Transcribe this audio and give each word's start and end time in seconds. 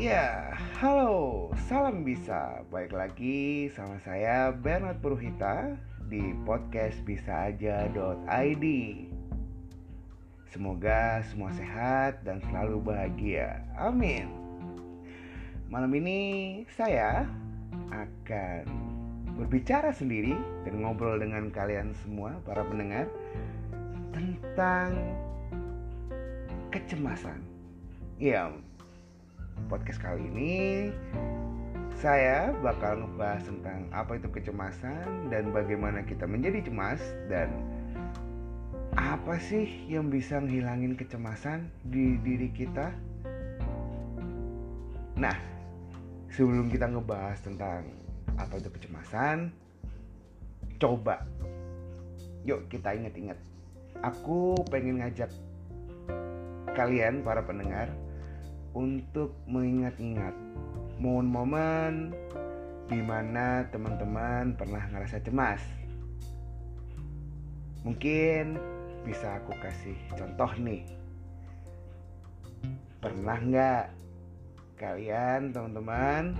Ya, 0.00 0.56
halo, 0.80 1.52
salam 1.68 2.08
bisa. 2.08 2.64
Baik 2.72 2.96
lagi 2.96 3.68
sama 3.76 4.00
saya 4.00 4.48
Bernard 4.48 4.96
Purhita 5.04 5.76
di 6.08 6.32
podcast 6.48 6.96
bisa 7.04 7.52
aja.id. 7.52 8.64
Semoga 10.48 11.20
semua 11.28 11.52
sehat 11.52 12.24
dan 12.24 12.40
selalu 12.48 12.80
bahagia. 12.80 13.60
Amin. 13.76 14.32
Malam 15.68 15.92
ini 15.92 16.64
saya 16.72 17.28
akan 17.92 18.64
berbicara 19.36 19.92
sendiri 19.92 20.32
dan 20.64 20.80
ngobrol 20.80 21.20
dengan 21.20 21.52
kalian 21.52 21.92
semua 22.00 22.40
para 22.48 22.64
pendengar 22.64 23.04
tentang 24.16 24.96
kecemasan. 26.72 27.44
Ya, 28.16 28.48
podcast 29.68 30.00
kali 30.00 30.24
ini 30.30 30.54
saya 32.00 32.56
bakal 32.64 33.04
ngebahas 33.04 33.44
tentang 33.44 33.84
apa 33.92 34.16
itu 34.16 34.32
kecemasan 34.32 35.28
dan 35.28 35.52
bagaimana 35.52 36.00
kita 36.00 36.24
menjadi 36.24 36.64
cemas 36.64 37.02
dan 37.28 37.52
apa 38.96 39.36
sih 39.36 39.68
yang 39.84 40.08
bisa 40.08 40.40
menghilangin 40.40 40.96
kecemasan 40.96 41.68
di 41.84 42.16
diri 42.24 42.48
kita. 42.56 42.88
Nah, 45.20 45.36
sebelum 46.32 46.72
kita 46.72 46.88
ngebahas 46.88 47.38
tentang 47.44 47.84
apa 48.40 48.54
itu 48.56 48.72
kecemasan, 48.72 49.52
coba 50.80 51.28
yuk 52.48 52.64
kita 52.72 52.96
ingat-ingat. 52.96 53.36
Aku 54.00 54.56
pengen 54.72 55.04
ngajak 55.04 55.28
kalian 56.72 57.20
para 57.20 57.44
pendengar 57.44 57.92
untuk 58.74 59.34
mengingat-ingat 59.50 60.34
momen-momen 61.00 62.14
di 62.90 63.00
mana 63.02 63.66
teman-teman 63.70 64.54
pernah 64.58 64.82
ngerasa 64.90 65.22
cemas. 65.22 65.62
Mungkin 67.86 68.60
bisa 69.06 69.40
aku 69.40 69.56
kasih 69.62 69.96
contoh 70.12 70.52
nih. 70.60 70.84
Pernah 73.00 73.38
nggak 73.40 73.84
kalian 74.76 75.56
teman-teman 75.56 76.36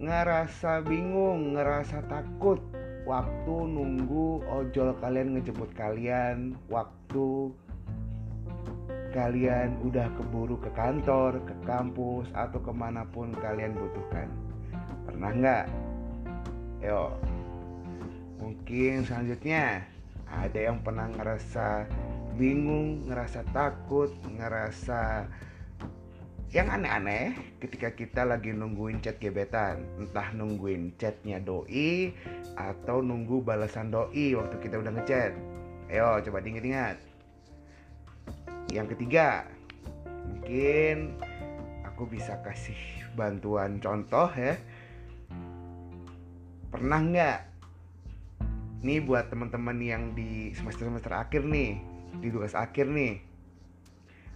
ngerasa 0.00 0.80
bingung, 0.80 1.52
ngerasa 1.52 2.00
takut 2.08 2.56
waktu 3.04 3.54
nunggu 3.68 4.40
ojol 4.48 4.96
kalian 4.96 5.36
ngejemput 5.36 5.76
kalian, 5.76 6.56
waktu 6.72 7.52
kalian 9.10 9.74
udah 9.82 10.06
keburu 10.14 10.56
ke 10.58 10.70
kantor, 10.74 11.42
ke 11.42 11.54
kampus, 11.66 12.30
atau 12.34 12.58
ke 12.62 12.72
mana 12.72 13.02
pun 13.10 13.34
kalian 13.34 13.74
butuhkan. 13.74 14.30
Pernah 15.06 15.30
nggak? 15.34 15.64
Yo, 16.80 17.12
mungkin 18.40 19.04
selanjutnya 19.04 19.84
ada 20.30 20.58
yang 20.58 20.78
pernah 20.80 21.10
ngerasa 21.10 21.84
bingung, 22.38 23.10
ngerasa 23.10 23.42
takut, 23.50 24.14
ngerasa 24.30 25.26
yang 26.50 26.66
aneh-aneh 26.66 27.38
ketika 27.62 27.94
kita 27.94 28.26
lagi 28.26 28.50
nungguin 28.50 28.98
chat 28.98 29.22
gebetan 29.22 29.86
entah 30.02 30.34
nungguin 30.34 30.98
chatnya 30.98 31.38
doi 31.38 32.10
atau 32.58 32.98
nunggu 32.98 33.38
balasan 33.46 33.94
doi 33.94 34.34
waktu 34.34 34.58
kita 34.58 34.82
udah 34.82 34.90
ngechat 34.98 35.30
ayo 35.94 36.18
coba 36.26 36.42
diinget-ingat 36.42 37.09
yang 38.70 38.86
ketiga 38.86 39.50
mungkin 40.30 41.18
aku 41.82 42.06
bisa 42.06 42.38
kasih 42.46 42.78
bantuan 43.18 43.82
contoh 43.82 44.30
ya. 44.34 44.54
Pernah 46.70 47.00
nggak 47.02 47.38
nih 48.86 49.02
buat 49.02 49.28
teman-teman 49.28 49.76
yang 49.82 50.14
di 50.14 50.54
semester 50.54 50.86
semester 50.86 51.12
akhir 51.12 51.44
nih 51.44 51.82
di 52.22 52.32
tugas 52.32 52.56
akhir 52.56 52.88
nih 52.88 53.20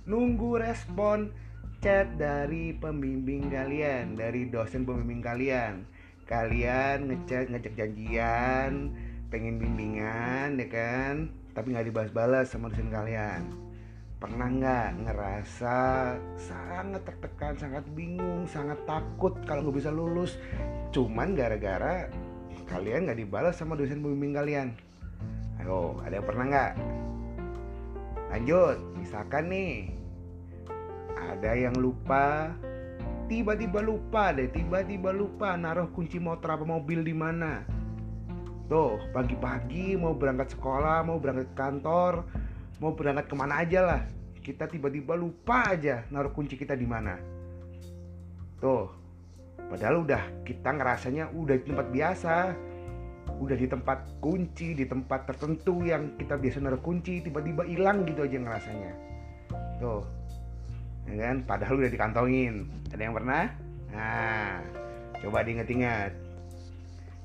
nunggu 0.04 0.60
respon 0.60 1.32
chat 1.80 2.12
dari 2.20 2.76
pembimbing 2.76 3.48
kalian 3.48 4.18
dari 4.18 4.50
dosen 4.50 4.84
pembimbing 4.84 5.22
kalian? 5.24 5.86
Kalian 6.26 7.08
ngechat 7.08 7.54
ngajak 7.54 7.74
janjian 7.78 8.90
pengen 9.30 9.62
bimbingan 9.62 10.58
ya 10.58 10.66
kan? 10.68 11.14
Tapi 11.54 11.70
nggak 11.70 11.86
dibalas-balas 11.88 12.50
sama 12.50 12.68
dosen 12.68 12.90
kalian 12.90 13.63
Pernah 14.24 14.48
nggak 14.56 15.04
ngerasa 15.04 15.76
sangat 16.40 17.04
tertekan, 17.04 17.60
sangat 17.60 17.84
bingung, 17.92 18.48
sangat 18.48 18.80
takut 18.88 19.36
kalau 19.44 19.68
nggak 19.68 19.84
bisa 19.84 19.92
lulus 19.92 20.40
Cuman 20.96 21.36
gara-gara 21.36 22.08
kalian 22.64 23.04
nggak 23.04 23.20
dibalas 23.20 23.60
sama 23.60 23.76
dosen 23.76 24.00
pembimbing 24.00 24.32
kalian 24.32 24.72
Ayo, 25.60 26.00
ada 26.08 26.16
yang 26.16 26.24
pernah 26.24 26.44
nggak? 26.48 26.72
Lanjut, 28.32 28.80
misalkan 28.96 29.44
nih 29.52 29.92
Ada 31.20 31.60
yang 31.60 31.76
lupa 31.76 32.48
Tiba-tiba 33.28 33.84
lupa 33.84 34.32
deh, 34.32 34.48
tiba-tiba 34.48 35.12
lupa 35.12 35.52
naruh 35.52 35.92
kunci 35.92 36.16
motor 36.16 36.56
apa 36.56 36.64
mobil 36.64 37.00
di 37.04 37.16
mana. 37.16 37.64
Tuh, 38.68 39.00
pagi-pagi 39.16 39.96
mau 39.96 40.12
berangkat 40.12 40.52
sekolah, 40.52 41.08
mau 41.08 41.16
berangkat 41.16 41.48
kantor, 41.56 42.24
mau 42.84 42.92
berangkat 42.92 43.32
ke 43.32 43.34
mana 43.34 43.64
aja 43.64 43.80
lah. 43.80 44.00
Kita 44.44 44.68
tiba-tiba 44.68 45.16
lupa 45.16 45.72
aja 45.72 46.04
naruh 46.12 46.28
kunci 46.36 46.60
kita 46.60 46.76
di 46.76 46.84
mana. 46.84 47.16
Tuh 48.60 48.92
padahal 49.72 50.04
udah 50.04 50.44
kita 50.44 50.68
ngerasanya 50.76 51.32
udah 51.32 51.56
di 51.56 51.64
tempat 51.64 51.88
biasa. 51.88 52.34
Udah 53.40 53.56
di 53.56 53.64
tempat 53.64 54.20
kunci 54.20 54.76
di 54.76 54.84
tempat 54.84 55.24
tertentu 55.24 55.80
yang 55.80 56.12
kita 56.20 56.36
biasa 56.36 56.60
naruh 56.60 56.84
kunci 56.84 57.24
tiba-tiba 57.24 57.64
hilang 57.64 58.04
gitu 58.04 58.28
aja 58.28 58.36
ngerasanya. 58.36 58.92
Tuh 59.80 60.04
ya 61.08 61.32
kan? 61.32 61.36
Padahal 61.48 61.80
udah 61.80 61.88
dikantongin. 61.88 62.68
Ada 62.92 63.00
yang 63.00 63.16
pernah? 63.16 63.48
Nah 63.96 64.60
coba 65.24 65.40
diinget-inget 65.40 66.12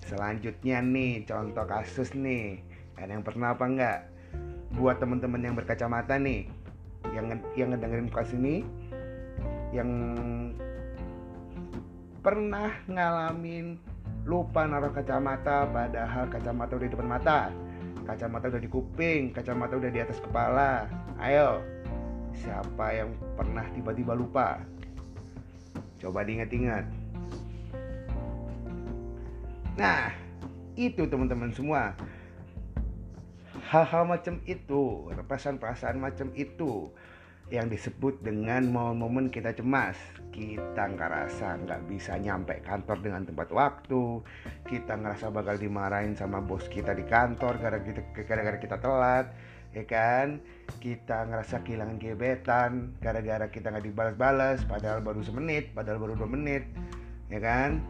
selanjutnya 0.08 0.80
nih 0.80 1.28
contoh 1.28 1.68
kasus 1.68 2.16
nih. 2.16 2.64
Ada 2.96 3.20
yang 3.20 3.28
pernah 3.28 3.52
apa 3.52 3.68
enggak 3.68 4.00
buat 4.80 5.04
teman-teman 5.04 5.44
yang 5.44 5.56
berkacamata 5.60 6.16
nih 6.16 6.48
yang 7.12 7.28
yang 7.60 7.76
ngedengerin 7.76 8.08
podcast 8.08 8.40
ini 8.40 8.64
yang 9.76 9.92
pernah 12.24 12.72
ngalamin 12.88 13.76
lupa 14.24 14.64
naruh 14.64 14.96
kacamata 14.96 15.68
padahal 15.68 16.32
kacamata 16.32 16.80
udah 16.80 16.88
di 16.88 16.94
depan 16.96 17.10
mata. 17.12 17.40
Kacamata 18.08 18.50
udah 18.50 18.62
di 18.64 18.70
kuping 18.72 19.36
kacamata 19.36 19.78
udah 19.78 19.92
di 19.92 20.00
atas 20.00 20.18
kepala. 20.24 20.90
Ayo 21.20 21.60
siapa 22.34 22.96
yang 22.96 23.12
pernah 23.36 23.68
tiba-tiba 23.76 24.16
lupa? 24.16 24.64
Coba 26.00 26.24
diingat-ingat. 26.24 26.88
Nah 29.76 30.12
itu 30.80 31.04
teman-teman 31.06 31.52
semua 31.52 31.94
hal-hal 33.70 34.04
macam 34.10 34.42
itu 34.50 35.14
perasaan-perasaan 35.14 36.02
macam 36.02 36.34
itu 36.34 36.90
yang 37.54 37.70
disebut 37.70 38.22
dengan 38.22 38.66
momen-momen 38.70 39.30
kita 39.30 39.54
cemas. 39.54 39.98
Kita 40.34 40.90
ngerasa 40.90 41.66
nggak 41.66 41.82
bisa 41.86 42.18
nyampe 42.18 42.62
kantor 42.66 42.98
dengan 43.02 43.30
tempat 43.30 43.50
waktu. 43.54 44.26
Kita 44.66 44.98
ngerasa 44.98 45.30
bakal 45.30 45.62
dimarahin 45.62 46.18
sama 46.18 46.42
bos 46.42 46.66
kita 46.66 46.98
di 46.98 47.06
kantor 47.06 47.62
gara-gara 47.62 48.58
kita 48.58 48.82
telat 48.82 49.30
ya 49.74 49.86
kan? 49.86 50.42
Kita 50.82 51.30
ngerasa 51.30 51.62
kehilangan 51.62 52.02
gebetan 52.02 52.98
gara-gara 52.98 53.54
kita 53.54 53.70
nggak 53.70 53.86
dibalas-balas 53.86 54.66
padahal 54.66 55.06
baru 55.06 55.22
semenit 55.22 55.74
padahal 55.78 56.02
baru 56.02 56.18
dua 56.18 56.30
menit 56.30 56.66
ya 57.30 57.38
kan? 57.38 57.82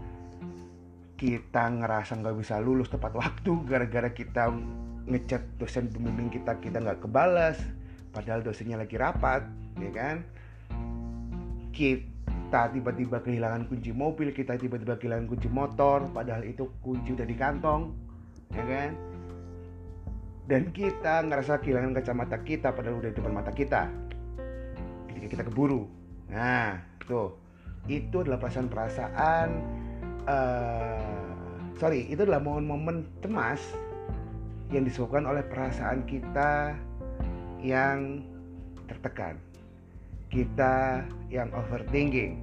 Kita 1.19 1.71
ngerasa 1.71 2.19
nggak 2.19 2.35
bisa 2.35 2.63
lulus 2.63 2.91
tepat 2.91 3.11
waktu 3.11 3.51
gara-gara 3.67 4.11
kita 4.11 4.55
ngechat 5.07 5.43
dosen 5.61 5.87
pembimbing 5.87 6.27
kita 6.33 6.57
kita 6.59 6.83
nggak 6.83 7.05
kebalas 7.05 7.59
padahal 8.11 8.41
dosennya 8.43 8.81
lagi 8.81 8.99
rapat 8.99 9.45
ya 9.79 9.91
kan? 9.93 10.17
Kita 11.71 12.73
tiba-tiba 12.73 13.23
kehilangan 13.23 13.69
kunci 13.69 13.95
mobil 13.95 14.35
kita 14.35 14.59
tiba-tiba 14.59 14.99
kehilangan 14.99 15.27
kunci 15.29 15.47
motor 15.47 16.09
padahal 16.11 16.43
itu 16.43 16.67
kunci 16.83 17.15
udah 17.15 17.27
di 17.27 17.35
kantong 17.37 17.95
ya 18.51 18.63
kan? 18.65 18.91
Dan 20.49 20.73
kita 20.73 21.21
ngerasa 21.29 21.61
kehilangan 21.61 21.93
kacamata 21.93 22.41
kita 22.41 22.73
padahal 22.73 22.97
udah 22.97 23.09
di 23.13 23.15
depan 23.15 23.37
mata 23.37 23.53
kita. 23.53 23.85
Ketika 25.05 25.27
kita 25.37 25.43
keburu. 25.45 25.85
Nah 26.33 26.81
tuh. 27.05 27.37
Itu 27.89 28.21
adalah 28.21 28.37
perasaan-perasaan 28.37 29.47
uh, 30.29 31.29
sorry 31.79 32.05
itu 32.11 32.21
adalah 32.21 32.43
momen-momen 32.43 33.07
cemas 33.23 33.61
yang 34.69 34.85
disebabkan 34.85 35.25
oleh 35.25 35.41
perasaan 35.45 36.05
kita 36.05 36.77
yang 37.61 38.23
tertekan. 38.89 39.37
kita 40.29 41.01
yang 41.33 41.49
overthinking. 41.57 42.37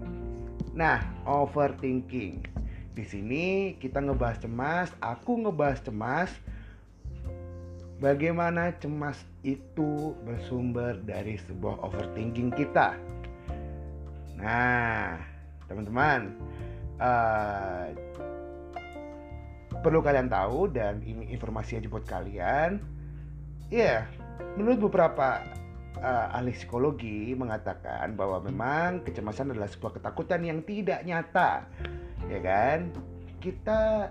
Nah, 0.75 1.07
overthinking. 1.23 2.43
Di 2.99 3.05
sini 3.07 3.79
kita 3.79 4.03
ngebahas 4.03 4.43
cemas, 4.43 4.91
aku 4.99 5.47
ngebahas 5.47 5.79
cemas. 5.87 6.35
Bagaimana 8.03 8.75
cemas 8.83 9.23
itu 9.47 10.19
bersumber 10.27 10.99
dari 11.07 11.39
sebuah 11.47 11.79
overthinking 11.87 12.53
kita. 12.59 12.99
Nah, 14.37 15.17
teman-teman, 15.71 16.35
uh, 17.01 17.89
perlu 19.87 20.03
kalian 20.03 20.27
tahu 20.27 20.67
dan 20.75 20.99
ini 21.07 21.31
informasi 21.31 21.79
aja 21.79 21.87
buat 21.87 22.03
kalian. 22.03 22.83
Ya, 23.71 23.79
yeah, 23.79 24.01
menurut 24.59 24.91
beberapa 24.91 25.47
uh, 26.03 26.35
ahli 26.35 26.51
psikologi 26.51 27.39
mengatakan 27.39 28.19
bahwa 28.19 28.43
memang 28.43 29.07
kecemasan 29.07 29.55
adalah 29.55 29.71
sebuah 29.71 30.03
ketakutan 30.03 30.43
yang 30.43 30.59
tidak 30.67 31.07
nyata, 31.07 31.71
ya 32.27 32.39
kan? 32.43 32.91
Kita 33.39 34.11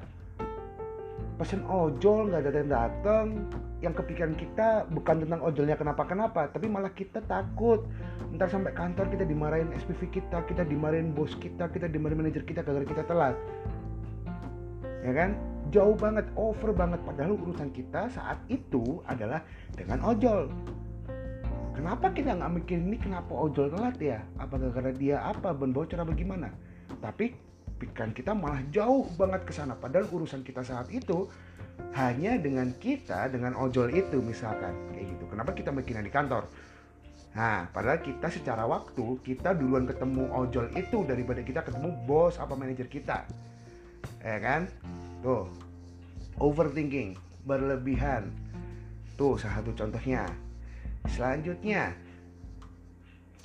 pesen 1.35 1.67
ojol 1.67 2.31
nggak 2.31 2.47
datang 2.47 2.71
datang 2.71 3.25
yang 3.83 3.91
kepikiran 3.91 4.39
kita 4.39 4.87
bukan 4.87 5.27
tentang 5.27 5.43
ojolnya 5.43 5.75
kenapa 5.75 6.07
kenapa 6.07 6.47
tapi 6.47 6.71
malah 6.71 6.87
kita 6.95 7.19
takut 7.27 7.83
ntar 8.31 8.47
sampai 8.47 8.71
kantor 8.71 9.11
kita 9.11 9.27
dimarahin 9.27 9.67
SPV 9.75 10.15
kita 10.15 10.47
kita 10.47 10.63
dimarahin 10.63 11.11
bos 11.11 11.35
kita 11.35 11.67
kita 11.67 11.91
dimarahin 11.91 12.23
manajer 12.23 12.47
kita 12.47 12.63
gara 12.63 12.87
kita 12.87 13.03
telat 13.03 13.35
ya 15.03 15.11
kan 15.11 15.35
jauh 15.73 15.95
banget 15.97 16.25
over 16.37 16.71
banget. 16.75 17.01
Padahal 17.05 17.37
urusan 17.37 17.69
kita 17.73 18.09
saat 18.11 18.41
itu 18.51 19.01
adalah 19.05 19.41
dengan 19.73 20.01
ojol. 20.05 20.51
Kenapa 21.75 22.07
kita 22.15 22.39
nggak 22.39 22.51
mikir 22.63 22.79
ini 22.79 22.95
kenapa 22.95 23.35
ojol 23.35 23.67
telat 23.67 23.99
ya? 23.99 24.23
Apa 24.39 24.55
gara-gara 24.55 24.95
dia 24.95 25.19
apa 25.19 25.51
ban 25.51 25.75
bocor 25.75 25.99
apa 25.99 26.15
gimana? 26.15 26.47
Tapi 27.03 27.35
pikiran 27.75 28.15
kita 28.15 28.31
malah 28.31 28.63
jauh 28.71 29.03
banget 29.19 29.43
ke 29.43 29.51
sana. 29.51 29.75
Padahal 29.75 30.07
urusan 30.07 30.41
kita 30.47 30.63
saat 30.63 30.87
itu 30.87 31.27
hanya 31.99 32.39
dengan 32.39 32.71
kita 32.79 33.27
dengan 33.27 33.59
ojol 33.59 33.91
itu 33.91 34.23
misalkan. 34.23 34.71
Kayak 34.95 35.19
gitu. 35.19 35.23
Kenapa 35.27 35.51
kita 35.51 35.75
mikirnya 35.75 36.07
di 36.07 36.13
kantor? 36.13 36.47
Nah, 37.35 37.67
padahal 37.75 37.99
kita 37.99 38.31
secara 38.31 38.63
waktu 38.63 39.19
kita 39.19 39.51
duluan 39.59 39.83
ketemu 39.83 40.31
ojol 40.31 40.71
itu 40.71 41.03
daripada 41.03 41.43
kita 41.43 41.67
ketemu 41.67 41.91
bos 42.07 42.39
apa 42.39 42.55
manajer 42.55 42.87
kita. 42.87 43.27
Ya 44.23 44.39
kan? 44.39 44.71
Tuh. 45.23 45.47
Overthinking, 46.41 47.15
berlebihan. 47.47 48.33
Tuh 49.15 49.39
salah 49.39 49.63
satu 49.63 49.71
contohnya. 49.71 50.27
Selanjutnya, 51.05 51.95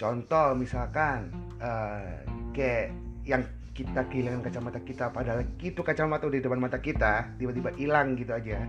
contoh 0.00 0.56
misalkan 0.56 1.28
uh, 1.61 2.25
kayak 2.56 2.96
yang 3.28 3.44
kita 3.76 4.02
kehilangan 4.08 4.44
kacamata 4.44 4.81
kita 4.82 5.08
padahal 5.08 5.46
itu 5.61 5.81
kacamata 5.81 6.26
di 6.28 6.43
depan 6.43 6.61
mata 6.61 6.81
kita 6.82 7.37
tiba-tiba 7.40 7.70
hilang 7.78 8.19
gitu 8.19 8.32
aja 8.34 8.64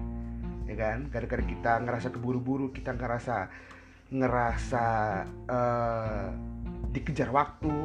ya 0.68 0.76
kan 0.78 1.12
gara-gara 1.12 1.44
kita 1.44 1.84
ngerasa 1.84 2.08
keburu-buru 2.16 2.72
kita 2.72 2.96
ngerasa 2.96 3.52
ngerasa 4.12 4.86
uh, 5.52 6.28
dikejar 6.96 7.28
waktu 7.28 7.76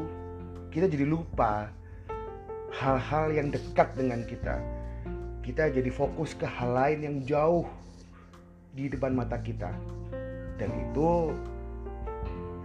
kita 0.71 0.87
jadi 0.87 1.07
lupa 1.07 1.67
hal-hal 2.79 3.33
yang 3.35 3.49
dekat 3.51 3.95
dengan 3.99 4.23
kita 4.23 4.61
kita 5.47 5.71
jadi 5.71 5.91
fokus 5.95 6.35
ke 6.35 6.43
hal 6.43 6.75
lain 6.75 6.99
yang 7.07 7.17
jauh 7.23 7.67
di 8.75 8.91
depan 8.91 9.15
mata 9.15 9.39
kita. 9.39 9.71
Dan 10.59 10.75
itu 10.91 11.31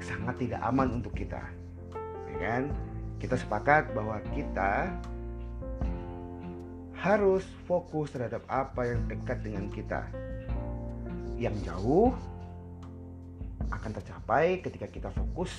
sangat 0.01 0.41
tidak 0.41 0.65
aman 0.65 0.97
untuk 0.97 1.13
kita 1.13 1.61
ya 2.35 2.37
kan? 2.39 2.63
Kita 3.21 3.35
sepakat 3.37 3.93
bahwa 3.93 4.17
kita 4.33 4.89
harus 6.97 7.45
fokus 7.65 8.13
terhadap 8.13 8.41
apa 8.49 8.81
yang 8.89 9.05
dekat 9.05 9.37
dengan 9.45 9.69
kita. 9.69 10.09
Yang 11.37 11.69
jauh 11.69 12.13
akan 13.69 13.91
tercapai 13.93 14.61
ketika 14.61 14.89
kita 14.89 15.09
fokus 15.13 15.53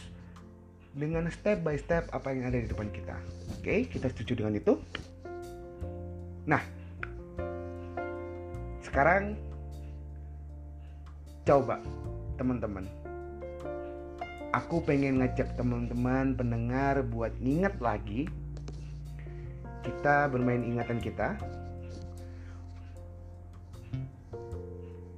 dengan 0.93 1.25
step 1.33 1.65
by 1.65 1.79
step 1.79 2.11
apa 2.13 2.35
yang 2.35 2.51
ada 2.51 2.59
di 2.59 2.69
depan 2.69 2.91
kita. 2.91 3.17
Oke 3.59 3.87
kita 3.87 4.11
setuju 4.11 4.43
dengan 4.43 4.59
itu? 4.59 4.79
Nah 6.47 6.82
sekarang 8.93 9.41
coba 11.49 11.81
teman-teman. 12.37 12.85
Aku 14.53 14.85
pengen 14.85 15.25
ngajak 15.25 15.57
teman-teman 15.57 16.37
pendengar 16.37 17.01
buat 17.01 17.33
ingat 17.41 17.73
lagi 17.81 18.29
kita 19.81 20.29
bermain 20.29 20.61
ingatan 20.61 21.01
kita. 21.01 21.41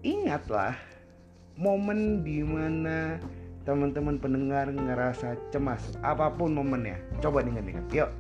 Ingatlah 0.07 0.79
momen 1.59 2.23
di 2.23 2.47
mana 2.47 3.19
teman-teman 3.67 4.23
pendengar 4.23 4.71
ngerasa 4.71 5.35
cemas 5.51 5.99
apa 6.07 6.31
pun 6.31 6.55
momennya. 6.55 7.03
Coba 7.19 7.43
ingat-ingat 7.43 7.91
yuk 7.91 8.11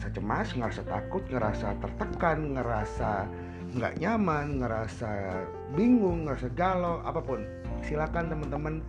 ngerasa 0.00 0.16
cemas 0.16 0.48
ngerasa 0.56 0.82
takut 0.88 1.20
ngerasa 1.28 1.76
tertekan 1.76 2.56
ngerasa 2.56 3.28
nggak 3.76 4.00
nyaman, 4.00 4.64
ngerasa 4.64 5.44
bingung, 5.76 6.24
ngerasa 6.24 6.48
galau, 6.56 7.04
apa 7.04 7.20
pun. 7.20 7.44
Silakan 7.84 8.32
teman-teman 8.32 8.80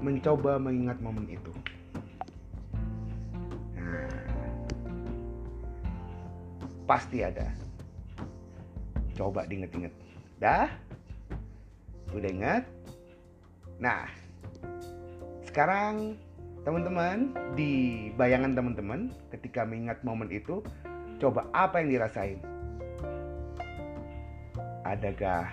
mencoba 0.00 0.56
mengingat 0.56 0.96
momen 1.04 1.28
itu. 1.28 1.52
Nah, 3.76 4.08
pasti 6.88 7.20
ada. 7.20 7.52
Coba 9.12 9.44
diinget-inget. 9.44 9.92
Dah? 10.40 10.72
Udah 12.16 12.30
ingat? 12.32 12.64
Nah, 13.76 14.08
sekarang 15.44 16.16
teman-teman 16.62 17.32
di 17.56 18.08
bayangan 18.14 18.52
teman-teman 18.52 19.08
ketika 19.32 19.64
mengingat 19.64 20.00
momen 20.04 20.28
itu, 20.28 20.60
coba 21.20 21.48
apa 21.52 21.80
yang 21.80 21.88
dirasain? 21.96 22.40
adakah 24.90 25.46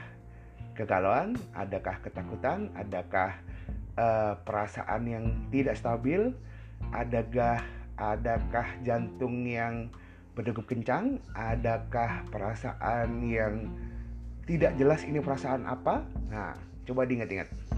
kegalauan, 0.74 1.38
adakah 1.54 2.02
ketakutan, 2.02 2.70
adakah 2.74 3.38
uh, 3.98 4.34
perasaan 4.42 5.02
yang 5.06 5.26
tidak 5.54 5.78
stabil, 5.78 6.34
adakah 6.94 7.62
adakah 7.98 8.68
jantung 8.86 9.46
yang 9.46 9.90
berdegup 10.38 10.70
kencang, 10.70 11.18
adakah 11.34 12.22
perasaan 12.30 13.26
yang 13.26 13.74
tidak 14.46 14.78
jelas 14.78 15.02
ini 15.02 15.18
perasaan 15.18 15.66
apa? 15.66 16.06
Nah, 16.30 16.54
coba 16.86 17.10
diingat-ingat. 17.10 17.77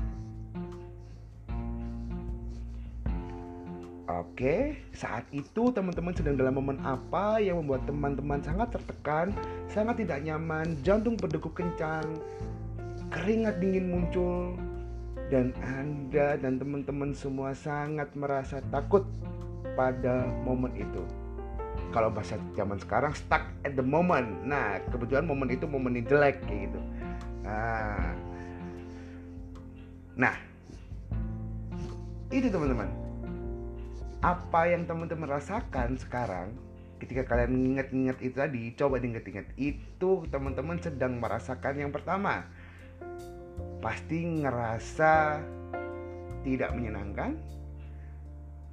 Oke, 4.10 4.74
saat 4.90 5.22
itu 5.30 5.70
teman-teman 5.70 6.10
sedang 6.18 6.34
dalam 6.34 6.58
momen 6.58 6.82
apa 6.82 7.38
yang 7.38 7.62
membuat 7.62 7.86
teman-teman 7.86 8.42
sangat 8.42 8.74
tertekan, 8.74 9.30
sangat 9.70 10.02
tidak 10.02 10.26
nyaman, 10.26 10.74
jantung 10.82 11.14
berdegup 11.14 11.54
kencang, 11.54 12.18
keringat 13.14 13.62
dingin 13.62 13.86
muncul, 13.86 14.58
dan 15.30 15.54
Anda 15.62 16.42
dan 16.42 16.58
teman-teman 16.58 17.14
semua 17.14 17.54
sangat 17.54 18.10
merasa 18.18 18.66
takut 18.74 19.06
pada 19.78 20.26
momen 20.42 20.74
itu. 20.74 21.06
Kalau 21.94 22.10
bahasa 22.10 22.42
zaman 22.58 22.82
sekarang 22.82 23.14
stuck 23.14 23.46
at 23.62 23.78
the 23.78 23.86
moment. 23.86 24.42
Nah, 24.42 24.82
kebetulan 24.90 25.30
momen 25.30 25.54
itu 25.54 25.70
momen 25.70 26.02
yang 26.02 26.10
jelek 26.10 26.42
kayak 26.50 26.74
gitu. 26.74 26.82
Nah, 27.46 28.10
nah 30.18 30.36
itu 32.34 32.50
teman-teman 32.50 32.99
apa 34.20 34.68
yang 34.68 34.84
teman-teman 34.84 35.32
rasakan 35.32 35.96
sekarang 35.96 36.52
ketika 37.00 37.24
kalian 37.24 37.56
mengingat-ingat 37.56 38.18
itu 38.20 38.36
tadi 38.36 38.64
coba 38.76 39.00
diingat-ingat 39.00 39.48
itu 39.56 40.28
teman-teman 40.28 40.76
sedang 40.84 41.16
merasakan 41.24 41.80
yang 41.80 41.92
pertama. 41.96 42.44
Pasti 43.80 44.28
ngerasa 44.44 45.40
tidak 46.44 46.72
menyenangkan 46.76 47.40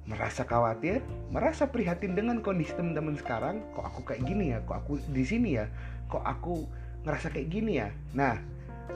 merasa 0.07 0.47
khawatir 0.47 1.03
merasa 1.35 1.67
prihatin 1.67 2.15
dengan 2.15 2.43
kondisi 2.43 2.75
teman-teman 2.75 3.15
sekarang. 3.15 3.63
Kok 3.71 3.85
aku 3.87 4.01
kayak 4.03 4.27
gini 4.27 4.51
ya? 4.51 4.59
Kok 4.67 4.77
aku 4.83 4.93
di 5.07 5.23
sini 5.23 5.55
ya? 5.55 5.71
Kok 6.11 6.23
aku 6.27 6.67
ngerasa 7.07 7.31
kayak 7.31 7.47
gini 7.47 7.79
ya? 7.79 7.87
Nah 8.11 8.35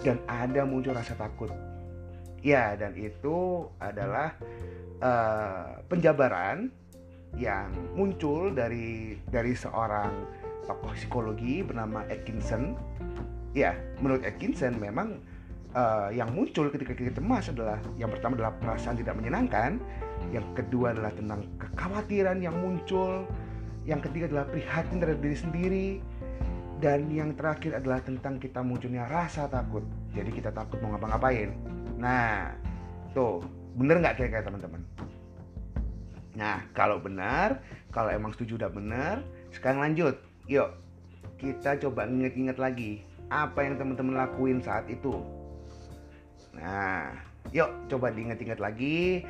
dan 0.04 0.20
ada 0.28 0.68
muncul 0.68 0.92
rasa 0.92 1.16
takut. 1.16 1.52
Ya 2.44 2.76
dan 2.76 2.92
itu 3.00 3.72
adalah 3.80 4.36
uh, 5.02 5.82
penjabaran 5.90 6.70
yang 7.36 7.72
muncul 7.96 8.52
dari 8.52 9.18
dari 9.28 9.56
seorang 9.56 10.12
tokoh 10.68 10.94
psikologi 10.96 11.66
bernama 11.66 12.06
Atkinson. 12.08 12.76
Ya, 13.52 13.76
menurut 14.00 14.24
Atkinson 14.24 14.80
memang 14.80 15.20
uh, 15.76 16.08
yang 16.12 16.32
muncul 16.32 16.72
ketika 16.72 16.96
kita 16.96 17.20
cemas 17.20 17.52
adalah 17.52 17.80
yang 18.00 18.08
pertama 18.08 18.40
adalah 18.40 18.54
perasaan 18.56 18.96
tidak 19.00 19.20
menyenangkan, 19.20 19.80
yang 20.32 20.46
kedua 20.56 20.96
adalah 20.96 21.12
tentang 21.12 21.44
kekhawatiran 21.60 22.40
yang 22.40 22.56
muncul, 22.60 23.28
yang 23.84 24.00
ketiga 24.00 24.32
adalah 24.32 24.46
prihatin 24.48 25.04
terhadap 25.04 25.20
diri 25.20 25.38
sendiri, 25.38 25.88
dan 26.80 27.12
yang 27.12 27.36
terakhir 27.36 27.78
adalah 27.78 28.00
tentang 28.04 28.40
kita 28.40 28.64
munculnya 28.64 29.08
rasa 29.08 29.48
takut. 29.52 29.84
Jadi 30.16 30.32
kita 30.32 30.52
takut 30.52 30.80
mau 30.80 30.96
ngapa-ngapain. 30.96 31.52
Nah, 32.00 32.56
tuh 33.16 33.44
bener 33.76 34.00
nggak 34.04 34.20
kira-kira 34.20 34.44
teman-teman? 34.44 34.82
Nah, 36.36 36.64
kalau 36.72 37.04
benar, 37.04 37.60
kalau 37.92 38.08
emang 38.12 38.32
setuju 38.32 38.56
udah 38.62 38.72
benar, 38.72 39.16
sekarang 39.52 39.84
lanjut. 39.84 40.16
Yuk, 40.48 40.72
kita 41.42 41.76
coba 41.88 42.08
inget-inget 42.08 42.56
lagi 42.56 43.04
apa 43.32 43.64
yang 43.64 43.80
teman-teman 43.80 44.16
lakuin 44.16 44.60
saat 44.60 44.88
itu. 44.92 45.24
Nah, 46.56 47.16
yuk 47.56 47.72
coba 47.88 48.12
diinget-inget 48.12 48.60
lagi 48.60 49.24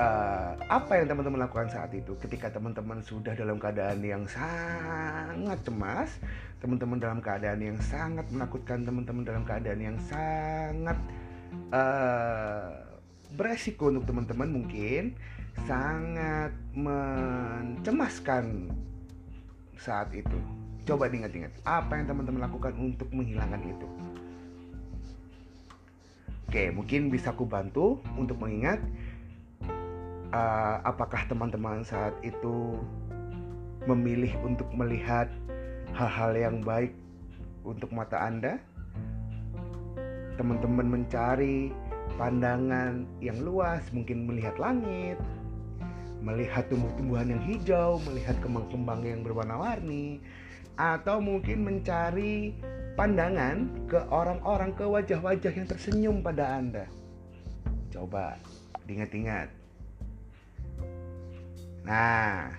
uh, 0.00 0.56
apa 0.68 1.00
yang 1.00 1.06
teman-teman 1.08 1.44
lakukan 1.44 1.68
saat 1.68 1.92
itu. 1.92 2.16
Ketika 2.20 2.48
teman-teman 2.52 3.04
sudah 3.04 3.36
dalam 3.36 3.60
keadaan 3.60 4.00
yang 4.00 4.24
sangat 4.24 5.58
cemas, 5.64 6.10
teman-teman 6.60 6.98
dalam 7.00 7.20
keadaan 7.20 7.60
yang 7.60 7.78
sangat 7.80 8.24
menakutkan, 8.32 8.84
teman-teman 8.84 9.22
dalam 9.24 9.44
keadaan 9.44 9.80
yang 9.80 9.98
sangat 10.08 10.98
uh, 11.72 12.72
beresiko 13.36 13.92
untuk 13.92 14.08
teman-teman 14.08 14.48
mungkin 14.48 15.16
sangat 15.68 16.52
mencemaskan 16.74 18.72
saat 19.78 20.10
itu. 20.14 20.38
Coba 20.82 21.06
diingat-ingat 21.06 21.62
apa 21.62 21.98
yang 21.98 22.10
teman-teman 22.10 22.42
lakukan 22.46 22.74
untuk 22.74 23.06
menghilangkan 23.14 23.62
itu. 23.62 23.88
Oke, 26.50 26.68
mungkin 26.68 27.08
bisa 27.08 27.32
aku 27.32 27.48
bantu 27.48 28.02
untuk 28.18 28.36
mengingat 28.36 28.82
uh, 30.34 30.84
apakah 30.84 31.24
teman-teman 31.24 31.80
saat 31.80 32.12
itu 32.20 32.76
memilih 33.86 34.36
untuk 34.44 34.68
melihat 34.76 35.32
hal-hal 35.96 36.32
yang 36.36 36.56
baik 36.60 36.92
untuk 37.62 37.88
mata 37.94 38.18
Anda. 38.20 38.58
Teman-teman 40.36 40.88
mencari 40.88 41.70
pandangan 42.16 43.06
yang 43.22 43.38
luas, 43.40 43.84
mungkin 43.94 44.28
melihat 44.28 44.56
langit, 44.60 45.16
melihat 46.22 46.70
tumbuh-tumbuhan 46.70 47.34
yang 47.34 47.42
hijau, 47.42 47.98
melihat 48.06 48.38
kembang-kembang 48.38 49.02
yang 49.02 49.26
berwarna-warni, 49.26 50.22
atau 50.78 51.18
mungkin 51.18 51.66
mencari 51.66 52.54
pandangan 52.94 53.66
ke 53.90 53.98
orang-orang, 54.08 54.70
ke 54.72 54.86
wajah-wajah 54.86 55.52
yang 55.52 55.68
tersenyum 55.68 56.16
pada 56.22 56.56
Anda. 56.56 56.86
Coba 57.90 58.38
diingat-ingat. 58.86 59.50
Nah, 61.82 62.54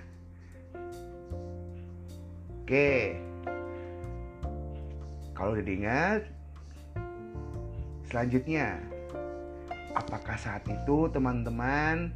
oke. 2.61 2.91
Kalau 5.33 5.57
udah 5.57 5.65
diingat, 5.65 6.21
selanjutnya, 8.11 8.77
apakah 9.97 10.37
saat 10.37 10.61
itu 10.69 11.09
teman-teman 11.09 12.13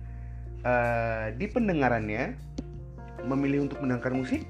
uh, 0.64 1.34
di 1.36 1.46
pendengarannya 1.50 2.38
memilih 3.26 3.68
untuk 3.68 3.82
mendengarkan 3.84 4.16
musik, 4.24 4.42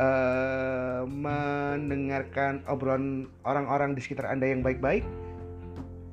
uh, 0.00 1.04
mendengarkan 1.06 2.64
obrolan 2.66 3.28
orang-orang 3.46 3.94
di 3.94 4.00
sekitar 4.02 4.32
anda 4.32 4.48
yang 4.48 4.64
baik-baik, 4.64 5.04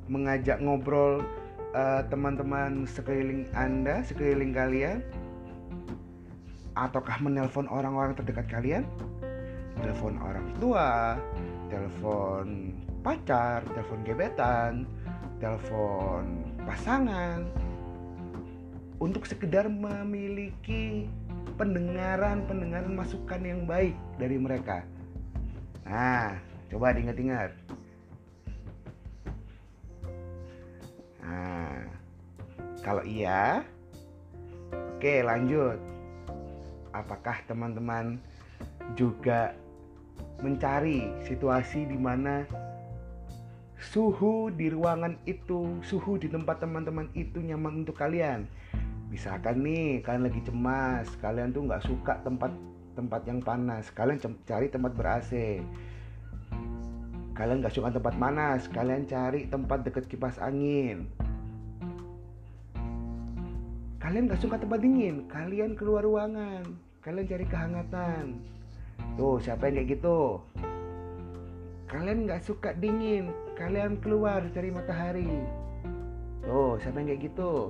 mengajak 0.08 0.60
ngobrol 0.62 1.24
uh, 1.74 2.04
teman-teman 2.08 2.86
sekeliling 2.88 3.48
anda, 3.58 4.04
sekeliling 4.06 4.54
kalian, 4.54 5.02
ataukah 6.78 7.18
menelpon 7.24 7.66
orang-orang 7.72 8.14
terdekat 8.14 8.46
kalian, 8.48 8.84
telepon 9.82 10.22
orang 10.22 10.48
tua, 10.62 11.18
telepon 11.74 12.76
pacar, 13.02 13.64
telepon 13.74 14.00
gebetan, 14.06 14.74
telepon 15.40 16.24
pasangan, 16.68 17.48
untuk 18.98 19.30
sekedar 19.30 19.70
memiliki 19.70 21.06
pendengaran-pendengaran 21.58 22.94
masukan 22.94 23.42
yang 23.42 23.62
baik 23.66 23.94
dari 24.18 24.38
mereka. 24.38 24.86
Nah, 25.86 26.38
coba 26.70 26.94
diingat-ingat. 26.94 27.52
Nah, 31.22 31.86
kalau 32.82 33.04
iya, 33.06 33.66
oke 34.72 35.14
lanjut. 35.26 35.78
Apakah 36.94 37.38
teman-teman 37.46 38.18
juga 38.98 39.54
mencari 40.42 41.06
situasi 41.26 41.86
di 41.86 41.98
mana 41.98 42.46
suhu 43.78 44.50
di 44.50 44.74
ruangan 44.74 45.14
itu, 45.30 45.78
suhu 45.86 46.18
di 46.18 46.26
tempat 46.26 46.66
teman-teman 46.66 47.10
itu 47.14 47.38
nyaman 47.38 47.86
untuk 47.86 48.02
kalian? 48.02 48.50
Misalkan 49.08 49.64
nih 49.64 50.04
kalian 50.04 50.28
lagi 50.28 50.42
cemas 50.44 51.08
kalian 51.24 51.56
tuh 51.56 51.64
nggak 51.64 51.84
suka 51.88 52.20
tempat 52.28 52.52
tempat 52.98 53.22
yang 53.24 53.40
panas 53.40 53.88
kalian 53.96 54.20
cari 54.44 54.68
tempat 54.68 54.92
ber 54.98 55.08
AC 55.08 55.64
kalian 57.38 57.62
nggak 57.62 57.76
suka 57.78 57.94
tempat 57.94 58.18
panas 58.18 58.66
kalian 58.74 59.06
cari 59.06 59.46
tempat 59.46 59.86
deket 59.86 60.10
kipas 60.10 60.42
angin. 60.42 61.06
Kalian 64.02 64.26
nggak 64.26 64.42
suka 64.42 64.58
tempat 64.58 64.82
dingin 64.82 65.30
kalian 65.30 65.78
keluar 65.78 66.02
ruangan 66.02 66.66
kalian 67.06 67.30
cari 67.30 67.46
kehangatan. 67.46 68.42
Tuh 69.22 69.38
siapa 69.38 69.70
yang 69.70 69.86
kayak 69.86 69.90
gitu? 70.02 70.42
Kalian 71.86 72.26
nggak 72.26 72.42
suka 72.42 72.74
dingin 72.74 73.30
kalian 73.54 74.02
keluar 74.02 74.42
cari 74.50 74.74
matahari. 74.74 75.30
Tuh 76.42 76.82
siapa 76.82 77.06
yang 77.06 77.14
kayak 77.14 77.22
gitu 77.30 77.70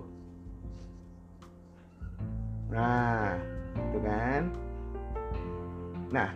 Nah, 2.68 3.40
itu 3.76 4.00
kan. 4.04 4.42
Nah, 6.12 6.30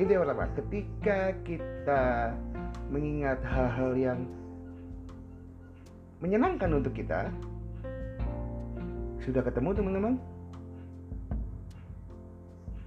itu 0.00 0.10
yang 0.10 0.22
pertama. 0.24 0.46
Ketika 0.56 1.18
kita 1.44 2.04
mengingat 2.88 3.40
hal-hal 3.44 3.92
yang 3.96 4.20
menyenangkan 6.24 6.70
untuk 6.72 6.96
kita, 6.96 7.28
sudah 9.20 9.40
ketemu 9.44 9.70
teman-teman? 9.76 10.14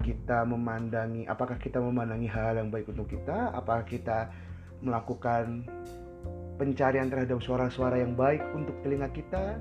Kita 0.02 0.48
memandangi, 0.48 1.28
apakah 1.28 1.60
kita 1.60 1.84
memandangi 1.84 2.30
hal 2.32 2.58
yang 2.58 2.70
baik 2.72 2.88
untuk 2.90 3.12
kita? 3.12 3.52
Apakah 3.52 3.84
kita 3.84 4.32
melakukan 4.80 5.68
pencarian 6.58 7.10
terhadap 7.12 7.44
suara-suara 7.44 8.02
yang 8.02 8.16
baik 8.18 8.42
untuk 8.56 8.78
telinga 8.82 9.10
kita? 9.12 9.60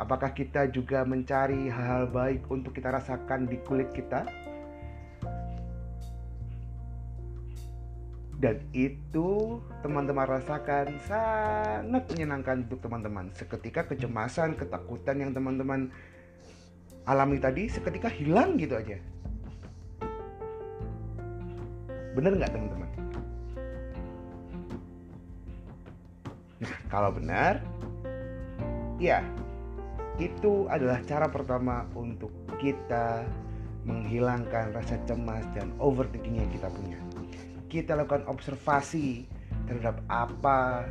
Apakah 0.00 0.32
kita 0.32 0.64
juga 0.72 1.04
mencari 1.04 1.68
hal-hal 1.68 2.08
baik 2.08 2.48
untuk 2.48 2.72
kita 2.72 2.88
rasakan 2.88 3.44
di 3.44 3.60
kulit 3.60 3.92
kita? 3.92 4.24
Dan 8.40 8.64
itu 8.72 9.60
teman-teman 9.84 10.24
rasakan 10.24 10.96
sangat 11.04 12.08
menyenangkan 12.08 12.64
untuk 12.64 12.80
teman-teman. 12.80 13.28
Seketika 13.36 13.84
kecemasan, 13.84 14.56
ketakutan 14.56 15.20
yang 15.20 15.36
teman-teman 15.36 15.92
alami 17.04 17.36
tadi 17.36 17.68
seketika 17.68 18.08
hilang 18.08 18.56
gitu 18.56 18.80
aja. 18.80 18.96
Bener 22.16 22.40
nggak 22.40 22.52
teman-teman? 22.56 22.88
Nah, 26.64 26.76
kalau 26.88 27.12
benar, 27.12 27.60
ya 28.96 29.20
itu 30.20 30.68
adalah 30.68 31.00
cara 31.08 31.26
pertama 31.32 31.88
untuk 31.96 32.28
kita 32.60 33.24
menghilangkan 33.88 34.76
rasa 34.76 35.00
cemas 35.08 35.42
dan 35.56 35.72
overthinking 35.80 36.44
yang 36.44 36.50
kita 36.52 36.68
punya. 36.68 37.00
Kita 37.72 37.96
lakukan 37.96 38.28
observasi 38.28 39.24
terhadap 39.64 40.04
apa 40.12 40.84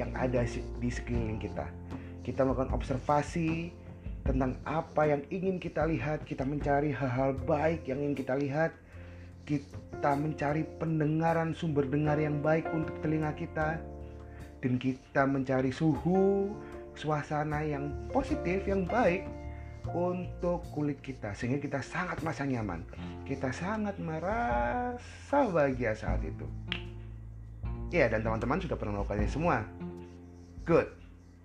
yang 0.00 0.08
ada 0.16 0.40
di 0.80 0.88
sekeliling 0.88 1.36
kita. 1.36 1.68
Kita 2.24 2.48
melakukan 2.48 2.72
observasi 2.72 3.68
tentang 4.24 4.56
apa 4.64 5.04
yang 5.04 5.20
ingin 5.28 5.60
kita 5.60 5.84
lihat, 5.84 6.24
kita 6.24 6.46
mencari 6.46 6.94
hal-hal 6.94 7.36
baik 7.44 7.84
yang 7.90 8.00
ingin 8.00 8.16
kita 8.24 8.38
lihat, 8.38 8.72
kita 9.44 10.14
mencari 10.14 10.62
pendengaran 10.78 11.52
sumber 11.52 11.84
dengar 11.84 12.16
yang 12.16 12.38
baik 12.40 12.64
untuk 12.70 12.94
telinga 13.02 13.34
kita, 13.34 13.82
dan 14.62 14.78
kita 14.78 15.26
mencari 15.26 15.74
suhu 15.74 16.54
suasana 16.96 17.64
yang 17.64 17.92
positif, 18.12 18.64
yang 18.68 18.84
baik 18.84 19.24
untuk 19.90 20.62
kulit 20.70 21.02
kita 21.02 21.34
sehingga 21.34 21.58
kita 21.58 21.82
sangat 21.82 22.22
merasa 22.22 22.46
nyaman. 22.46 22.86
Kita 23.26 23.50
sangat 23.50 23.98
merasa 23.98 25.38
bahagia 25.50 25.98
saat 25.98 26.22
itu. 26.22 26.46
Ya, 27.92 28.08
dan 28.08 28.24
teman-teman 28.24 28.62
sudah 28.62 28.78
pernah 28.78 29.00
melakukannya 29.00 29.28
semua. 29.28 29.66
Good. 30.64 30.88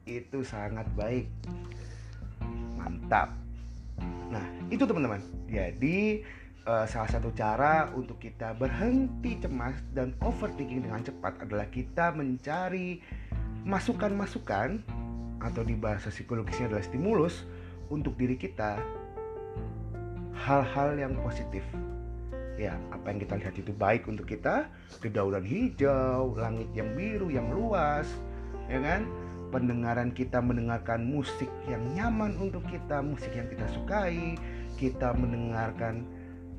Itu 0.07 0.45
sangat 0.47 0.87
baik. 0.95 1.27
Mantap. 2.79 3.35
Nah, 4.31 4.45
itu 4.71 4.87
teman-teman. 4.87 5.19
Jadi, 5.51 6.23
uh, 6.63 6.87
salah 6.87 7.09
satu 7.11 7.35
cara 7.35 7.91
untuk 7.91 8.19
kita 8.19 8.55
berhenti 8.55 9.39
cemas 9.39 9.75
dan 9.91 10.15
overthinking 10.23 10.87
dengan 10.87 11.03
cepat 11.03 11.43
adalah 11.43 11.67
kita 11.67 12.15
mencari 12.15 13.03
masukan-masukan 13.67 14.79
atau 15.41 15.61
di 15.61 15.77
bahasa 15.77 16.09
psikologisnya 16.09 16.71
adalah 16.71 16.85
stimulus 16.85 17.45
untuk 17.87 18.17
diri 18.17 18.35
kita 18.35 18.81
hal-hal 20.33 20.97
yang 20.97 21.13
positif. 21.21 21.63
Ya 22.57 22.73
apa 22.89 23.13
yang 23.13 23.21
kita 23.21 23.37
lihat 23.37 23.53
itu 23.53 23.69
baik 23.69 24.09
untuk 24.09 24.25
kita 24.25 24.65
dedaunan 24.97 25.45
hijau 25.45 26.33
langit 26.33 26.69
yang 26.73 26.89
biru 26.97 27.29
yang 27.29 27.53
luas 27.53 28.09
ya 28.65 28.81
kan? 28.81 29.05
Pendengaran 29.47 30.11
kita 30.11 30.43
mendengarkan 30.43 31.07
musik 31.07 31.47
yang 31.71 31.79
nyaman 31.95 32.35
untuk 32.35 32.65
kita 32.67 32.99
musik 32.99 33.31
yang 33.31 33.47
kita 33.47 33.63
sukai 33.71 34.35
kita 34.77 35.11
mendengarkan 35.17 36.05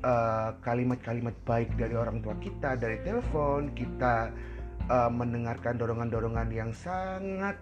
eh, 0.03 0.49
kalimat-kalimat 0.59 1.35
uh, 1.35 1.43
baik 1.47 1.69
dari 1.79 1.95
orang 1.95 2.19
tua 2.19 2.35
kita 2.43 2.75
dari 2.75 2.99
telepon 3.01 3.71
kita 3.71 4.29
uh, 4.91 5.11
mendengarkan 5.11 5.79
dorongan-dorongan 5.79 6.47
yang 6.51 6.71
sangat 6.75 7.55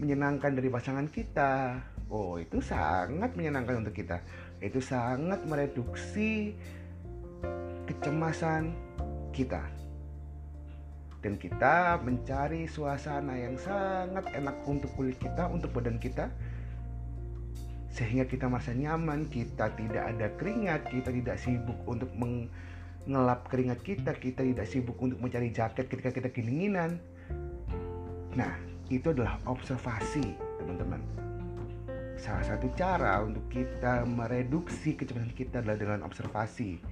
menyenangkan 0.00 0.56
dari 0.56 0.72
pasangan 0.72 1.06
kita. 1.12 1.78
Oh 2.10 2.40
itu 2.40 2.58
sangat 2.58 3.36
menyenangkan 3.36 3.84
untuk 3.86 3.94
kita. 3.94 4.24
Itu 4.58 4.80
sangat 4.80 5.44
mereduksi 5.44 6.56
kecemasan 7.86 8.72
kita. 9.30 9.62
Dan 11.20 11.36
kita 11.36 12.00
mencari 12.00 12.64
suasana 12.64 13.36
yang 13.36 13.60
sangat 13.60 14.24
enak 14.32 14.56
untuk 14.64 14.88
kulit 14.96 15.20
kita, 15.20 15.52
untuk 15.52 15.68
badan 15.76 16.00
kita 16.00 16.32
sehingga 17.90 18.24
kita 18.24 18.46
merasa 18.46 18.70
nyaman, 18.70 19.26
kita 19.26 19.74
tidak 19.74 20.04
ada 20.14 20.30
keringat, 20.38 20.86
kita 20.88 21.10
tidak 21.10 21.36
sibuk 21.42 21.78
untuk 21.90 22.10
mengelap 22.14 23.50
keringat 23.50 23.82
kita, 23.82 24.14
kita 24.14 24.46
tidak 24.46 24.66
sibuk 24.70 24.94
untuk 25.02 25.18
mencari 25.18 25.50
jaket 25.50 25.90
ketika 25.90 26.14
kita 26.14 26.30
kedinginan. 26.30 27.02
Nah, 28.38 28.69
itu 28.90 29.14
adalah 29.14 29.38
observasi, 29.46 30.34
teman-teman. 30.58 30.98
Salah 32.18 32.42
satu 32.44 32.68
cara 32.74 33.22
untuk 33.22 33.46
kita 33.48 34.04
mereduksi 34.04 34.98
kecemasan 34.98 35.32
kita 35.32 35.62
adalah 35.62 35.78
dengan 35.78 36.00
observasi 36.04 36.82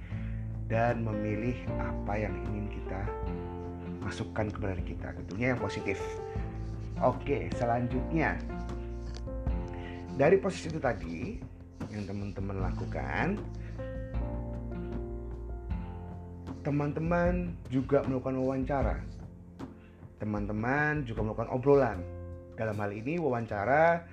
dan 0.71 1.03
memilih 1.05 1.53
apa 1.77 2.17
yang 2.17 2.33
ingin 2.49 2.71
kita 2.71 3.03
masukkan 3.99 4.47
kepada 4.49 4.79
kita 4.81 5.07
tentunya 5.21 5.53
yang 5.53 5.61
positif. 5.61 5.99
Oke 7.03 7.51
selanjutnya. 7.59 8.39
Dari 10.17 10.39
posisi 10.41 10.71
itu 10.71 10.81
tadi 10.81 11.37
yang 11.93 12.07
teman-teman 12.09 12.57
lakukan 12.63 13.37
teman-teman 16.59 17.55
juga 17.71 18.03
melakukan 18.03 18.35
wawancara 18.35 18.97
teman-teman 20.19 21.07
juga 21.07 21.23
melakukan 21.23 21.49
obrolan 21.49 21.99
dalam 22.59 22.75
hal 22.75 22.91
ini 22.91 23.15
wawancara 23.15 24.03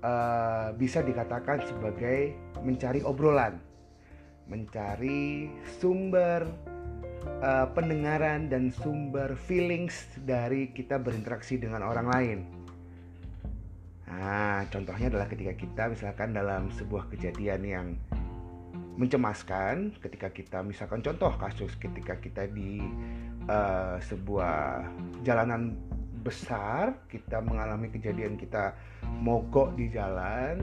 uh, 0.00 0.72
bisa 0.74 1.04
dikatakan 1.04 1.60
sebagai 1.68 2.32
mencari 2.64 3.04
obrolan 3.04 3.60
mencari 4.46 5.50
sumber 5.78 6.46
uh, 7.42 7.66
pendengaran 7.74 8.46
dan 8.46 8.70
sumber 8.70 9.34
feelings 9.34 10.06
dari 10.22 10.70
kita 10.70 11.02
berinteraksi 11.02 11.58
dengan 11.58 11.82
orang 11.82 12.06
lain. 12.08 12.38
Nah, 14.06 14.62
contohnya 14.70 15.10
adalah 15.10 15.26
ketika 15.26 15.52
kita 15.58 15.82
misalkan 15.90 16.30
dalam 16.30 16.70
sebuah 16.78 17.10
kejadian 17.10 17.60
yang 17.66 17.86
mencemaskan, 18.96 19.92
ketika 20.00 20.32
kita 20.32 20.58
misalkan 20.64 21.04
contoh 21.04 21.34
kasus 21.36 21.74
ketika 21.76 22.16
kita 22.16 22.48
di 22.48 22.80
uh, 23.46 23.96
sebuah 24.02 24.86
jalanan 25.26 25.74
besar, 26.22 27.06
kita 27.06 27.38
mengalami 27.38 27.90
kejadian 27.90 28.34
kita 28.34 28.74
mogok 29.22 29.78
di 29.78 29.90
jalan, 29.90 30.58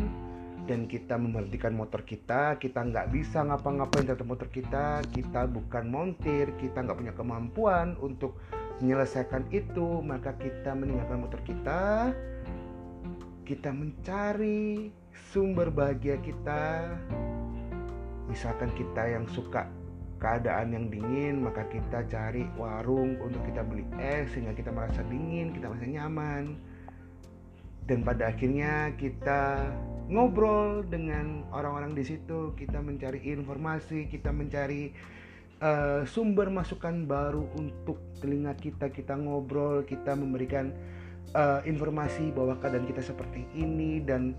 dan 0.63 0.87
kita 0.87 1.19
memberhentikan 1.19 1.75
motor 1.75 2.07
kita 2.07 2.55
kita 2.55 2.87
nggak 2.87 3.11
bisa 3.11 3.43
ngapa-ngapain 3.43 4.07
terhadap 4.07 4.23
motor 4.23 4.47
kita 4.47 5.03
kita 5.11 5.43
bukan 5.43 5.91
montir 5.91 6.55
kita 6.55 6.79
nggak 6.79 7.03
punya 7.03 7.11
kemampuan 7.11 7.99
untuk 7.99 8.39
menyelesaikan 8.79 9.43
itu 9.51 9.99
maka 9.99 10.31
kita 10.39 10.71
meninggalkan 10.71 11.19
motor 11.19 11.43
kita 11.43 12.15
kita 13.43 13.75
mencari 13.75 14.87
sumber 15.31 15.67
bahagia 15.67 16.15
kita. 16.23 16.89
Misalkan 18.31 18.71
kita 18.73 19.03
yang 19.03 19.27
suka 19.29 19.67
keadaan 20.23 20.71
yang 20.71 20.85
dingin 20.87 21.43
maka 21.43 21.67
kita 21.67 22.07
cari 22.07 22.47
warung 22.55 23.19
untuk 23.19 23.43
kita 23.43 23.59
beli 23.67 23.83
es 23.99 24.31
sehingga 24.31 24.55
kita 24.55 24.71
merasa 24.71 25.03
dingin 25.11 25.51
kita 25.51 25.67
merasa 25.67 25.83
nyaman. 25.83 26.55
Dan 27.83 27.99
pada 28.07 28.31
akhirnya 28.31 28.95
kita 28.95 29.59
ngobrol 30.07 30.87
dengan 30.87 31.43
orang-orang 31.51 31.91
di 31.91 32.07
situ, 32.07 32.55
kita 32.55 32.79
mencari 32.79 33.19
informasi, 33.27 34.07
kita 34.07 34.31
mencari 34.31 34.95
uh, 35.59 36.07
sumber 36.07 36.47
masukan 36.47 37.03
baru 37.03 37.43
untuk 37.59 37.99
telinga 38.23 38.55
kita, 38.55 38.87
kita 38.87 39.19
ngobrol, 39.19 39.83
kita 39.83 40.15
memberikan 40.15 40.71
uh, 41.35 41.59
informasi 41.67 42.31
bahwa 42.31 42.55
keadaan 42.63 42.87
kita 42.87 43.03
seperti 43.03 43.43
ini 43.51 43.99
dan 43.99 44.31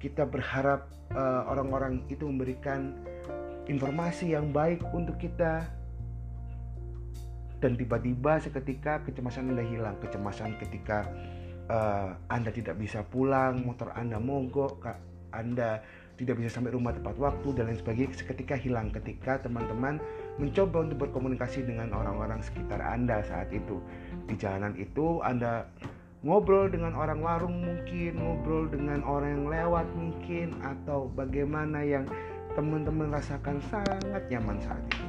kita 0.00 0.24
berharap 0.24 0.88
uh, 1.12 1.44
orang-orang 1.52 2.00
itu 2.08 2.24
memberikan 2.24 2.96
informasi 3.70 4.34
yang 4.34 4.50
baik 4.50 4.82
untuk 4.90 5.14
kita. 5.22 5.62
Dan 7.60 7.76
tiba-tiba 7.76 8.40
seketika 8.42 9.04
kecemasan 9.06 9.52
Anda 9.54 9.62
hilang, 9.62 10.00
kecemasan 10.02 10.58
ketika 10.58 11.06
uh, 11.70 12.16
Anda 12.26 12.50
tidak 12.50 12.80
bisa 12.80 13.06
pulang, 13.06 13.62
motor 13.62 13.94
Anda 13.94 14.18
mogok, 14.18 14.82
Anda 15.30 15.84
tidak 16.16 16.40
bisa 16.40 16.56
sampai 16.56 16.72
rumah 16.72 16.92
tepat 16.92 17.16
waktu 17.20 17.48
dan 17.56 17.68
lain 17.68 17.78
sebagainya. 17.78 18.16
Seketika 18.16 18.56
hilang 18.56 18.88
ketika 18.90 19.44
teman-teman 19.44 20.00
mencoba 20.40 20.88
untuk 20.88 21.08
berkomunikasi 21.08 21.68
dengan 21.68 21.92
orang-orang 21.92 22.40
sekitar 22.40 22.80
Anda 22.80 23.20
saat 23.24 23.52
itu. 23.52 23.80
Di 24.24 24.40
jalanan 24.40 24.72
itu 24.80 25.20
Anda 25.20 25.68
ngobrol 26.24 26.72
dengan 26.72 26.96
orang 26.96 27.20
warung 27.20 27.60
mungkin, 27.60 28.20
ngobrol 28.20 28.68
dengan 28.72 29.04
orang 29.04 29.36
yang 29.36 29.46
lewat 29.48 29.86
mungkin 29.96 30.60
atau 30.64 31.08
bagaimana 31.12 31.80
yang 31.84 32.04
teman-teman 32.60 33.08
rasakan 33.08 33.56
sangat 33.72 34.20
nyaman 34.28 34.60
saat 34.60 34.84
itu. 34.92 35.08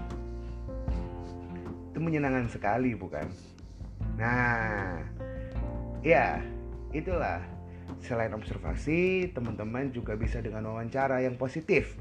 Itu 1.91 1.99
menyenangkan 1.99 2.47
sekali 2.47 2.95
bukan? 2.95 3.27
Nah, 4.15 5.03
ya 5.99 6.39
itulah 6.95 7.43
selain 7.99 8.31
observasi 8.31 9.35
teman-teman 9.35 9.91
juga 9.91 10.15
bisa 10.15 10.39
dengan 10.39 10.71
wawancara 10.71 11.19
yang 11.19 11.35
positif 11.35 11.99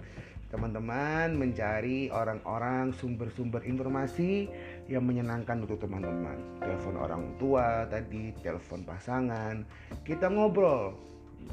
teman-teman 0.54 1.34
mencari 1.34 2.10
orang-orang 2.14 2.94
sumber-sumber 2.94 3.66
informasi 3.66 4.50
yang 4.86 5.02
menyenangkan 5.02 5.66
untuk 5.66 5.82
teman-teman 5.82 6.62
telepon 6.62 6.94
orang 6.98 7.22
tua 7.38 7.86
tadi 7.90 8.34
telepon 8.42 8.82
pasangan 8.82 9.62
kita 10.02 10.26
ngobrol 10.26 10.94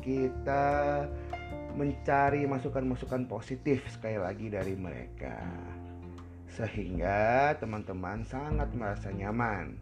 kita 0.01 1.05
mencari 1.77 2.49
masukan-masukan 2.49 3.29
positif 3.29 3.85
sekali 3.93 4.17
lagi 4.17 4.49
dari 4.49 4.73
mereka. 4.73 5.45
Sehingga 6.49 7.53
teman-teman 7.61 8.25
sangat 8.25 8.73
merasa 8.73 9.13
nyaman. 9.13 9.77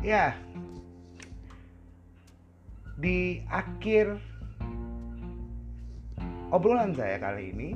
Ya 0.00 0.32
di 2.98 3.46
akhir 3.46 4.18
obrolan 6.50 6.98
saya 6.98 7.14
kali 7.22 7.54
ini 7.54 7.70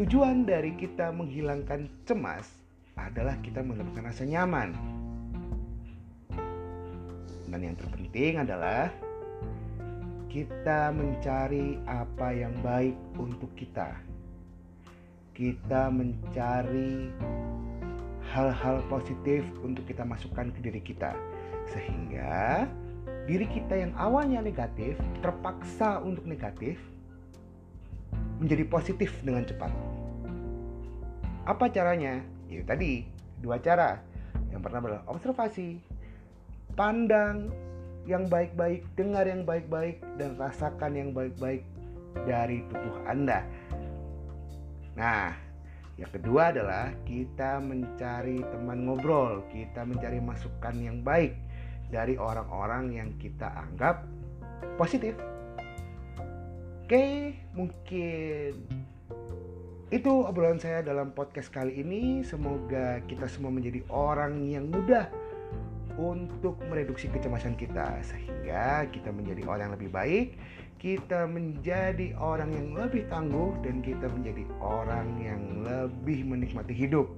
tujuan 0.00 0.48
dari 0.48 0.72
kita 0.80 1.12
menghilangkan 1.12 1.84
cemas 2.08 2.48
adalah 2.96 3.36
kita 3.44 3.60
mendapatkan 3.60 4.08
rasa 4.08 4.24
nyaman 4.24 4.72
dan 7.54 7.70
yang 7.70 7.78
terpenting 7.78 8.42
adalah 8.42 8.90
kita 10.26 10.90
mencari 10.90 11.78
apa 11.86 12.34
yang 12.34 12.50
baik 12.66 12.98
untuk 13.14 13.46
kita 13.54 13.94
kita 15.38 15.86
mencari 15.86 17.14
hal-hal 18.34 18.82
positif 18.90 19.46
untuk 19.62 19.86
kita 19.86 20.02
masukkan 20.02 20.50
ke 20.50 20.58
diri 20.66 20.82
kita 20.82 21.14
sehingga 21.70 22.66
diri 23.30 23.46
kita 23.46 23.86
yang 23.86 23.94
awalnya 23.94 24.42
negatif 24.42 24.98
terpaksa 25.22 26.02
untuk 26.02 26.26
negatif 26.26 26.82
menjadi 28.42 28.66
positif 28.66 29.14
dengan 29.22 29.46
cepat. 29.46 29.70
Apa 31.46 31.70
caranya? 31.70 32.18
Ya 32.50 32.66
tadi, 32.66 33.06
dua 33.38 33.62
cara. 33.62 34.02
Yang 34.50 34.60
pertama 34.66 34.84
adalah 34.90 35.06
observasi, 35.06 35.93
pandang 36.74 37.50
yang 38.04 38.28
baik-baik, 38.28 38.84
dengar 38.98 39.24
yang 39.24 39.48
baik-baik, 39.48 40.04
dan 40.20 40.36
rasakan 40.36 40.92
yang 40.92 41.10
baik-baik 41.16 41.64
dari 42.28 42.60
tubuh 42.68 43.00
Anda. 43.08 43.42
Nah, 44.94 45.34
yang 45.94 46.10
kedua 46.10 46.50
adalah 46.50 46.90
kita 47.08 47.58
mencari 47.62 48.42
teman 48.42 48.86
ngobrol, 48.86 49.46
kita 49.50 49.86
mencari 49.86 50.18
masukan 50.20 50.74
yang 50.78 51.00
baik 51.00 51.34
dari 51.88 52.18
orang-orang 52.18 52.92
yang 52.92 53.10
kita 53.18 53.46
anggap 53.46 54.02
positif. 54.76 55.14
Oke, 56.84 57.32
mungkin 57.56 58.52
itu 59.88 60.12
obrolan 60.26 60.58
saya 60.60 60.82
dalam 60.82 61.14
podcast 61.14 61.48
kali 61.48 61.80
ini. 61.80 62.20
Semoga 62.26 63.00
kita 63.08 63.30
semua 63.30 63.54
menjadi 63.54 63.80
orang 63.88 64.44
yang 64.44 64.68
mudah 64.68 65.08
untuk 65.96 66.58
mereduksi 66.66 67.06
kecemasan 67.10 67.54
kita 67.54 68.02
sehingga 68.02 68.86
kita 68.90 69.14
menjadi 69.14 69.46
orang 69.46 69.70
yang 69.70 69.74
lebih 69.78 69.90
baik, 69.94 70.26
kita 70.82 71.24
menjadi 71.24 72.12
orang 72.18 72.50
yang 72.52 72.68
lebih 72.76 73.06
tangguh 73.08 73.54
dan 73.62 73.80
kita 73.80 74.10
menjadi 74.10 74.44
orang 74.60 75.08
yang 75.22 75.42
lebih 75.64 76.26
menikmati 76.26 76.74
hidup. 76.74 77.08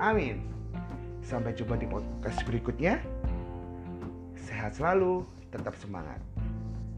Amin. 0.00 0.42
Sampai 1.22 1.52
jumpa 1.52 1.76
di 1.76 1.86
podcast 1.86 2.40
berikutnya. 2.48 2.98
Sehat 4.34 4.80
selalu, 4.80 5.22
tetap 5.52 5.76
semangat. 5.76 6.18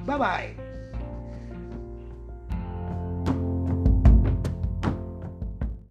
Bye 0.06 0.16
bye. 0.16 0.69